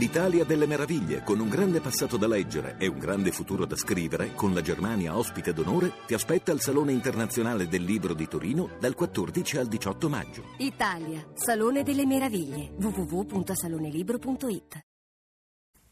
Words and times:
L'Italia 0.00 0.44
delle 0.44 0.66
meraviglie, 0.66 1.22
con 1.22 1.40
un 1.40 1.50
grande 1.50 1.80
passato 1.80 2.16
da 2.16 2.26
leggere 2.26 2.76
e 2.78 2.86
un 2.86 2.98
grande 2.98 3.32
futuro 3.32 3.66
da 3.66 3.76
scrivere, 3.76 4.32
con 4.34 4.54
la 4.54 4.62
Germania 4.62 5.14
ospite 5.14 5.52
d'onore, 5.52 5.92
ti 6.06 6.14
aspetta 6.14 6.52
al 6.52 6.62
Salone 6.62 6.92
Internazionale 6.92 7.68
del 7.68 7.82
Libro 7.82 8.14
di 8.14 8.26
Torino 8.26 8.70
dal 8.80 8.94
14 8.94 9.58
al 9.58 9.66
18 9.66 10.08
maggio. 10.08 10.44
Italia, 10.56 11.22
Salone 11.34 11.82
delle 11.82 12.06
Meraviglie, 12.06 12.72
www.salonelibro.it 12.78 14.80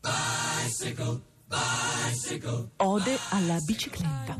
Bicycle. 0.00 1.27
Ode 1.50 3.18
alla 3.30 3.56
bicicletta. 3.64 4.36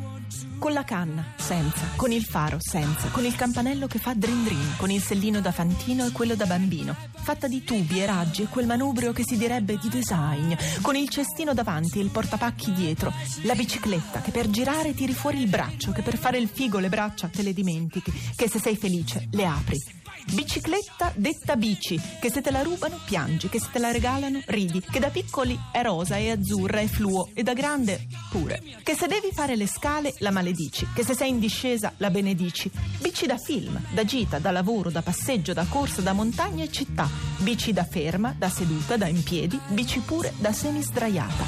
Con 0.58 0.74
la 0.74 0.84
canna, 0.84 1.24
senza, 1.38 1.86
con 1.96 2.12
il 2.12 2.22
faro, 2.22 2.58
senza, 2.60 3.08
con 3.08 3.24
il 3.24 3.34
campanello 3.34 3.86
che 3.86 3.98
fa 3.98 4.12
drin 4.12 4.44
drin, 4.44 4.74
con 4.76 4.90
il 4.90 5.00
sellino 5.00 5.40
da 5.40 5.50
fantino 5.50 6.04
e 6.04 6.12
quello 6.12 6.34
da 6.34 6.44
bambino, 6.44 6.94
fatta 7.14 7.48
di 7.48 7.64
tubi 7.64 8.02
e 8.02 8.06
raggi 8.06 8.42
e 8.42 8.48
quel 8.48 8.66
manubrio 8.66 9.14
che 9.14 9.22
si 9.24 9.38
direbbe 9.38 9.78
di 9.78 9.88
design, 9.88 10.52
con 10.82 10.96
il 10.96 11.08
cestino 11.08 11.54
davanti 11.54 11.98
e 11.98 12.02
il 12.02 12.10
portapacchi 12.10 12.74
dietro, 12.74 13.10
la 13.44 13.54
bicicletta 13.54 14.20
che 14.20 14.30
per 14.30 14.50
girare 14.50 14.92
tiri 14.92 15.14
fuori 15.14 15.40
il 15.40 15.48
braccio, 15.48 15.92
che 15.92 16.02
per 16.02 16.18
fare 16.18 16.36
il 16.36 16.48
figo 16.52 16.78
le 16.78 16.90
braccia 16.90 17.28
te 17.28 17.42
le 17.42 17.54
dimentichi, 17.54 18.12
che 18.36 18.50
se 18.50 18.58
sei 18.58 18.76
felice 18.76 19.28
le 19.30 19.46
apri. 19.46 19.96
Bicicletta 20.32 21.10
detta 21.16 21.56
bici, 21.56 21.98
che 22.20 22.30
se 22.30 22.42
te 22.42 22.50
la 22.50 22.62
rubano 22.62 23.00
piangi, 23.04 23.48
che 23.48 23.58
se 23.58 23.68
te 23.72 23.78
la 23.78 23.90
regalano 23.90 24.42
ridi, 24.46 24.80
che 24.80 24.98
da 24.98 25.08
piccoli 25.08 25.58
è 25.72 25.82
rosa 25.82 26.16
e 26.16 26.30
azzurra 26.30 26.80
e 26.80 26.86
fluo 26.98 27.30
e 27.32 27.44
da 27.44 27.52
grande 27.52 28.08
pure, 28.28 28.60
che 28.82 28.94
se 28.94 29.06
devi 29.06 29.30
fare 29.32 29.54
le 29.54 29.68
scale 29.68 30.12
la 30.18 30.32
maledici, 30.32 30.88
che 30.92 31.04
se 31.04 31.14
sei 31.14 31.28
in 31.28 31.38
discesa 31.38 31.92
la 31.98 32.10
benedici. 32.10 32.68
Bici 32.98 33.24
da 33.24 33.38
film, 33.38 33.80
da 33.94 34.04
gita, 34.04 34.40
da 34.40 34.50
lavoro, 34.50 34.90
da 34.90 35.00
passeggio, 35.00 35.52
da 35.52 35.64
corsa, 35.68 36.00
da 36.00 36.12
montagna 36.12 36.64
e 36.64 36.72
città, 36.72 37.08
bici 37.38 37.72
da 37.72 37.84
ferma, 37.84 38.34
da 38.36 38.48
seduta, 38.48 38.96
da 38.96 39.06
in 39.06 39.22
piedi, 39.22 39.60
bici 39.68 40.00
pure 40.00 40.32
da 40.38 40.52
semi 40.52 40.82
sdraiata. 40.82 41.44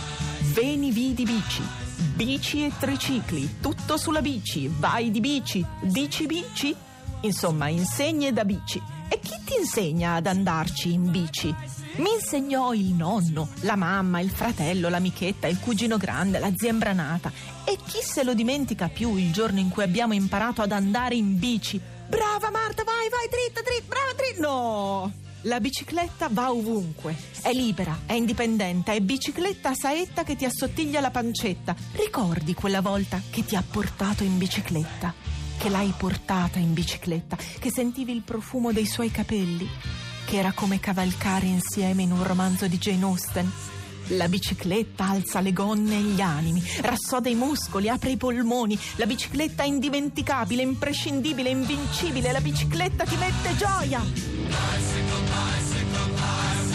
Veni 0.53 0.93
vidi 0.93 1.25
bici, 1.25 1.63
bici 2.15 2.65
e 2.65 2.71
tricicli, 2.79 3.57
tutto 3.61 3.97
sulla 3.97 4.23
bici, 4.23 4.71
vai 4.79 5.11
di 5.11 5.19
bici, 5.19 5.67
dici 5.83 6.27
bici, 6.27 6.73
Insomma, 7.23 7.69
insegne 7.69 8.33
da 8.33 8.45
bici. 8.45 8.81
E 9.09 9.19
chi 9.21 9.35
ti 9.45 9.55
insegna 9.59 10.15
ad 10.15 10.27
andarci 10.27 10.93
in 10.93 11.11
bici? 11.11 11.55
Mi 11.97 12.13
insegnò 12.15 12.73
il 12.73 12.95
nonno, 12.95 13.49
la 13.61 13.77
mamma, 13.77 14.21
il 14.21 14.31
fratello, 14.31 14.89
l'amichetta, 14.89 15.49
il 15.49 15.59
cugino 15.59 15.97
grande, 15.97 16.39
la 16.39 16.53
zia 16.55 16.71
imbranata. 16.71 17.33
E 17.65 17.77
chi 17.85 17.99
se 18.03 18.23
lo 18.23 18.35
dimentica 18.35 18.89
più 18.89 19.17
il 19.17 19.33
giorno 19.33 19.59
in 19.59 19.69
cui 19.69 19.83
abbiamo 19.83 20.15
imparato 20.15 20.63
ad 20.63 20.73
andare 20.73 21.17
in 21.17 21.39
bici? 21.39 21.81
Brava 22.09 22.51
Marta, 22.51 22.85
vai, 22.85 23.09
vai, 23.09 23.29
dritta, 23.29 23.61
dritta, 23.63 23.87
brava, 23.87 24.13
dritta. 24.17 24.41
No! 24.41 25.13
La 25.45 25.59
bicicletta 25.59 26.29
va 26.31 26.51
ovunque. 26.51 27.17
È 27.41 27.51
libera, 27.53 28.01
è 28.05 28.13
indipendente, 28.13 28.93
è 28.93 29.01
bicicletta 29.01 29.71
a 29.71 29.75
saetta 29.75 30.23
che 30.23 30.37
ti 30.37 30.45
assottiglia 30.45 31.01
la 31.01 31.11
pancetta. 31.11 31.75
Ricordi 31.93 32.53
quella 32.55 32.81
volta 32.81 33.21
che 33.31 33.45
ti 33.45 33.57
ha 33.57 33.65
portato 33.69 34.23
in 34.23 34.37
bicicletta? 34.37 35.30
Che 35.61 35.69
l'hai 35.69 35.93
portata 35.95 36.59
in 36.59 36.73
bicicletta, 36.73 37.37
che 37.37 37.71
sentivi 37.71 38.13
il 38.13 38.23
profumo 38.23 38.73
dei 38.73 38.87
suoi 38.87 39.11
capelli, 39.11 39.69
che 40.25 40.39
era 40.39 40.53
come 40.53 40.81
cavalcare 40.81 41.45
insieme 41.45 42.01
in 42.01 42.13
un 42.13 42.25
romanzo 42.25 42.67
di 42.67 42.79
Jane 42.79 43.05
Austen. 43.05 43.53
La 44.17 44.27
bicicletta 44.27 45.11
alza 45.11 45.41
le 45.41 45.53
gonne 45.53 45.99
e 45.99 46.01
gli 46.01 46.21
animi, 46.23 46.65
rassoda 46.81 47.29
i 47.29 47.35
muscoli, 47.35 47.91
apre 47.91 48.13
i 48.13 48.17
polmoni. 48.17 48.79
La 48.97 49.05
bicicletta 49.05 49.63
è 49.63 49.67
indimenticabile, 49.67 50.63
imprescindibile, 50.63 51.51
invincibile. 51.51 52.33
La 52.33 52.41
bicicletta 52.41 53.05
ti 53.05 53.17
mette 53.17 53.55
gioia. 53.57 54.01
Bicycle, 54.01 55.21
bicycle. 55.21 56.70